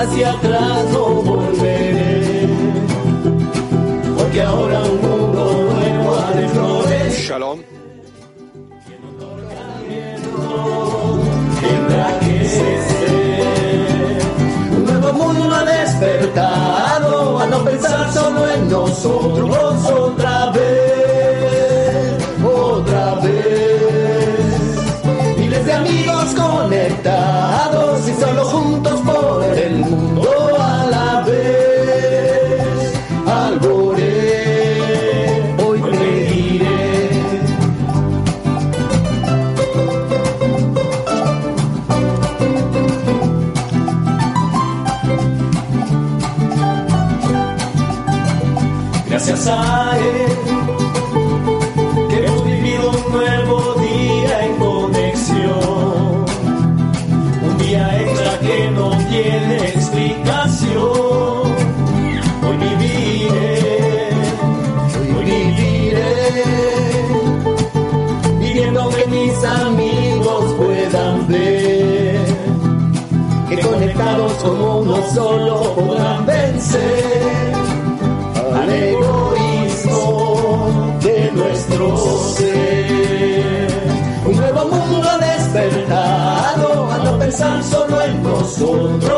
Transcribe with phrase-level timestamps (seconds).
[0.00, 2.48] hacia atrás no volveré.
[4.16, 7.12] Porque ahora un mundo nuevo ha de florecer.
[7.12, 7.58] Shalom.
[11.60, 12.78] tendrá que ser.
[14.76, 20.27] Un nuevo mundo ha despertado a no pensar solo en nosotros otra
[75.14, 77.52] solo podrán vencer
[78.54, 80.06] al egoísmo
[81.02, 81.96] de nuestro
[82.34, 83.68] ser.
[84.26, 89.17] Un nuevo mundo despertado a no pensar solo en nosotros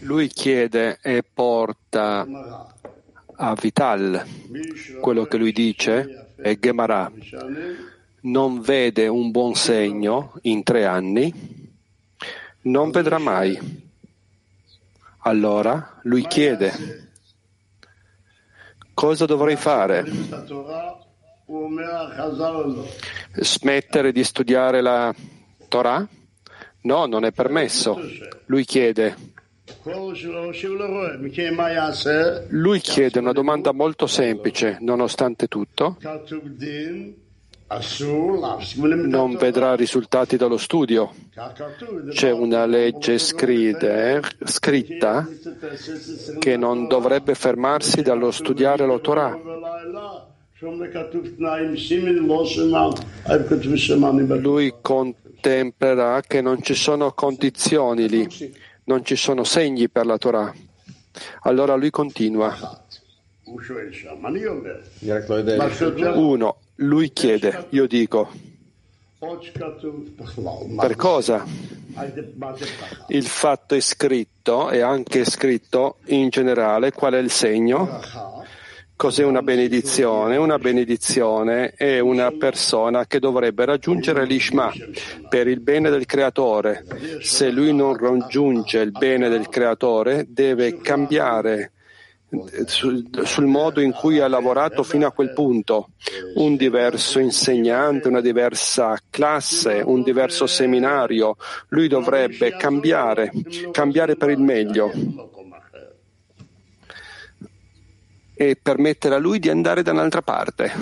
[0.00, 2.26] Lui chiede e porta
[3.34, 4.24] a Vital
[5.00, 7.10] quello che lui dice e Gemara
[8.20, 11.32] non vede un buon segno in tre anni,
[12.62, 13.58] non vedrà mai.
[15.22, 17.08] Allora lui chiede
[18.94, 20.04] cosa dovrei fare?
[23.32, 25.12] Smettere di studiare la
[25.68, 26.06] Torah?
[26.80, 28.00] No, non è permesso.
[28.46, 29.36] Lui chiede.
[32.48, 35.98] Lui chiede una domanda molto semplice, nonostante tutto.
[39.06, 41.12] Non vedrà risultati dallo studio.
[42.10, 44.20] C'è una legge scritta
[46.38, 49.38] che non dovrebbe fermarsi dallo studiare la Torah
[54.40, 58.26] lui contemplerà che non ci sono condizioni lì,
[58.84, 60.52] non ci sono segni per la Torah.
[61.42, 62.82] Allora lui continua.
[66.16, 68.28] Uno, lui chiede, io dico,
[70.76, 71.44] per cosa?
[73.08, 78.00] Il fatto è scritto e anche scritto in generale, qual è il segno?
[78.98, 80.36] Cos'è una benedizione.
[80.36, 84.72] Una benedizione è una persona che dovrebbe raggiungere l'Ishma
[85.28, 86.84] per il bene del creatore.
[87.20, 91.70] Se lui non raggiunge il bene del creatore, deve cambiare
[92.30, 95.90] eh, sul, sul modo in cui ha lavorato fino a quel punto.
[96.34, 101.36] Un diverso insegnante, una diversa classe, un diverso seminario.
[101.68, 103.30] Lui dovrebbe cambiare,
[103.70, 104.90] cambiare per il meglio
[108.40, 110.72] e permettere a lui di andare da un'altra parte.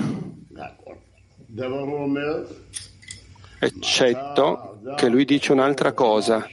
[3.58, 6.46] Eccetto che lui dice un'altra cosa.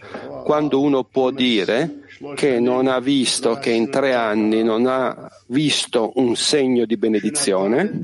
[0.45, 2.05] Quando uno può dire
[2.35, 7.99] che non ha visto, che in tre anni non ha visto un segno di benedizione,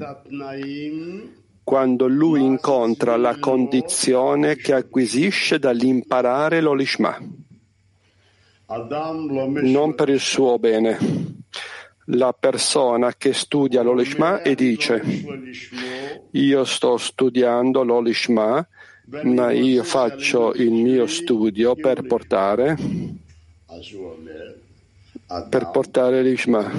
[1.63, 7.17] quando lui incontra la condizione che acquisisce dall'imparare l'olishma,
[9.61, 11.28] non per il suo bene
[12.11, 15.01] la persona che studia l'Olishma e dice
[16.31, 18.67] io sto studiando l'Olishma
[19.23, 22.75] ma io faccio il mio studio per portare
[25.49, 26.71] per portare l'Ishma.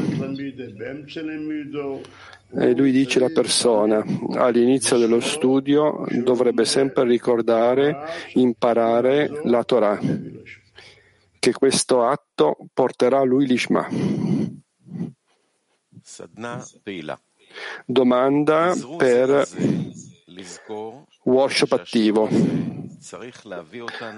[2.53, 4.05] E lui dice la persona
[4.35, 7.97] all'inizio dello studio dovrebbe sempre ricordare,
[8.35, 10.01] imparare la Torah,
[11.39, 14.30] che questo atto porterà a lui l'Ishma.
[17.87, 19.49] Domanda per
[21.25, 22.29] workshop attivo.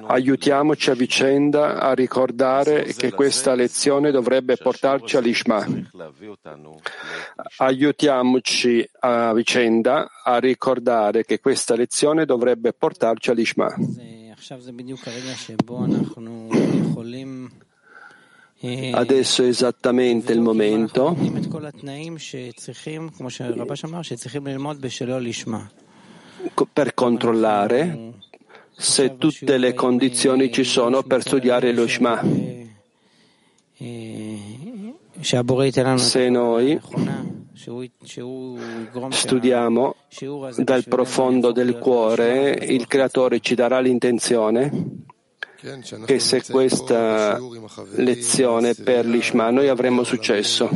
[0.07, 5.65] Aiutiamoci a vicenda a ricordare che questa lezione dovrebbe portarci all'Ishma.
[7.59, 13.73] Aiutiamoci a vicenda a ricordare che questa lezione dovrebbe portarci all'Ishma.
[18.65, 21.17] Adesso è esattamente il momento.
[26.73, 28.13] Per controllare
[28.71, 32.23] se tutte le condizioni ci sono per studiare lo Shema.
[35.97, 36.81] Se noi
[39.09, 39.95] studiamo
[40.59, 45.11] dal profondo del cuore, il Creatore ci darà l'intenzione
[46.05, 47.39] che se questa
[47.95, 50.69] lezione per l'Ishma noi avremo successo.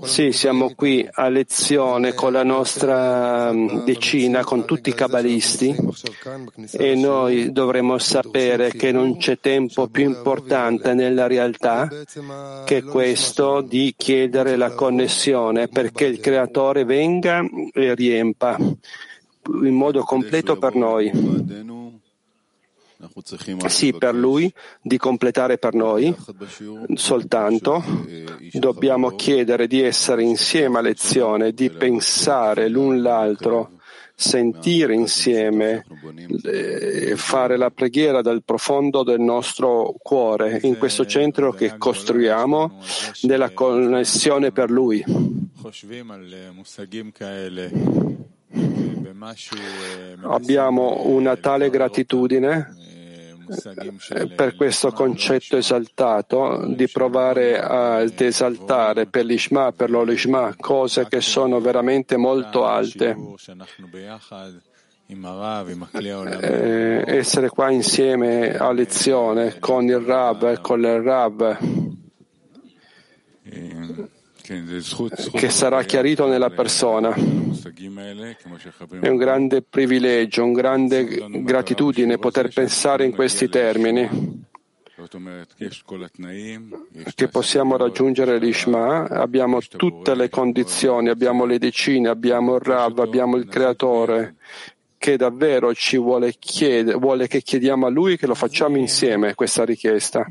[0.00, 5.74] Sì, siamo qui a lezione con la nostra mm, decina, con tutti i cabalisti
[6.70, 11.88] e noi dovremmo sapere che non c'è tempo più importante nella realtà
[12.64, 20.56] che questo di chiedere la connessione perché il creatore venga e riempa in modo completo
[20.58, 21.77] per noi.
[23.68, 24.52] Sì, per lui,
[24.82, 26.12] di completare per noi,
[26.94, 27.82] soltanto
[28.52, 33.70] dobbiamo chiedere di essere insieme a lezione, di pensare l'un l'altro,
[34.16, 35.86] sentire insieme,
[36.42, 42.80] e fare la preghiera dal profondo del nostro cuore, in questo centro che costruiamo
[43.22, 45.04] della connessione per lui.
[50.22, 52.76] Abbiamo una tale gratitudine
[54.34, 61.60] per questo concetto esaltato di provare ad esaltare per l'Ishma, per l'Olishma, cose che sono
[61.60, 63.16] veramente molto alte.
[66.40, 71.96] Eh, essere qua insieme a lezione con il Rab, con il Rab
[75.32, 77.14] che sarà chiarito nella persona.
[79.00, 84.46] È un grande privilegio, una grande gratitudine poter pensare in questi termini
[87.14, 93.36] che possiamo raggiungere l'Ishma, abbiamo tutte le condizioni, abbiamo le decine, abbiamo il Rav, abbiamo
[93.36, 94.34] il Creatore,
[94.98, 99.64] che davvero ci vuole, chiedere, vuole che chiediamo a Lui che lo facciamo insieme questa
[99.64, 100.26] richiesta.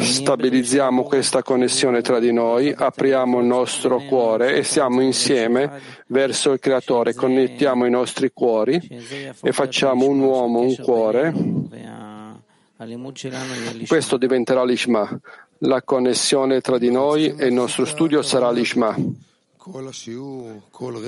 [0.00, 6.58] Stabilizziamo questa connessione tra di noi, apriamo il nostro cuore e siamo insieme verso il
[6.58, 8.80] Creatore, connettiamo i nostri cuori
[9.40, 11.32] e facciamo un uomo, un cuore.
[13.86, 15.08] Questo diventerà l'Ishma.
[15.58, 18.96] La connessione tra di noi e il nostro studio sarà l'Ishma.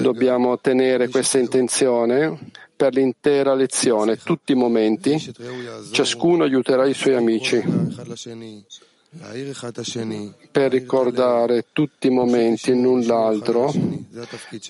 [0.01, 5.33] Dobbiamo tenere questa intenzione per l'intera lezione, tutti i momenti.
[5.93, 7.63] Ciascuno aiuterà i suoi amici
[10.51, 13.73] per ricordare tutti i momenti l'un l'altro,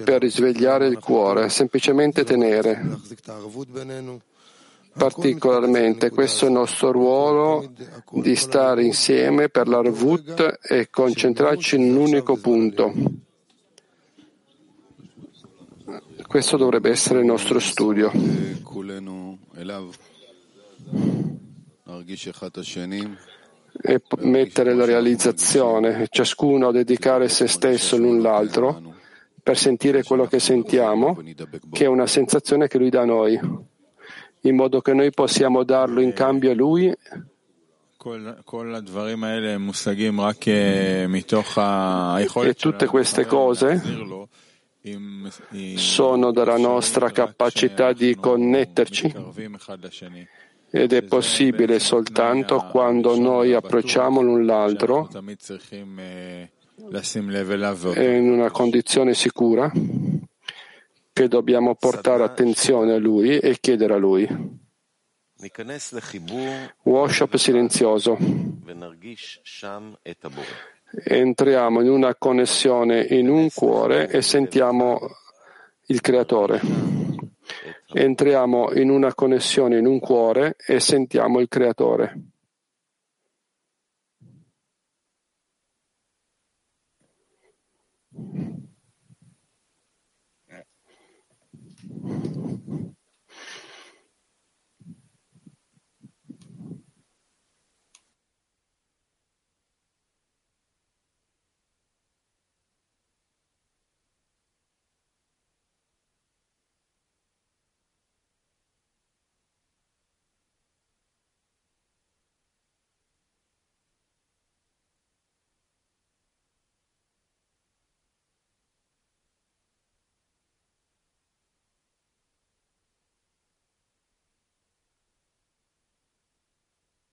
[0.05, 3.01] per risvegliare il cuore, semplicemente tenere.
[4.93, 7.73] Particolarmente questo è il nostro ruolo
[8.11, 12.93] di stare insieme per l'Arvut e concentrarci in un unico punto.
[16.29, 18.13] Questo dovrebbe essere il nostro studio.
[23.81, 28.95] E mettere la realizzazione, ciascuno a dedicare se stesso l'un l'altro
[29.43, 31.19] per sentire quello che sentiamo,
[31.73, 33.41] che è una sensazione che lui dà a noi,
[34.43, 36.95] in modo che noi possiamo darlo in cambio a lui
[42.19, 44.27] e tutte queste cose
[45.77, 49.15] sono dalla nostra capacità di connetterci
[50.71, 55.09] ed è possibile soltanto quando noi approcciamo l'un l'altro
[57.97, 59.71] in una condizione sicura
[61.13, 64.29] che dobbiamo portare attenzione a lui e chiedere a lui.
[66.85, 68.17] Worship silenzioso
[70.91, 74.99] entriamo in una connessione in un cuore e sentiamo
[75.87, 76.61] il creatore.
[77.91, 82.21] Entriamo in una connessione in un cuore e sentiamo il creatore.